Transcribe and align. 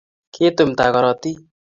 kitumda 0.33 0.83
korotik 0.93 1.37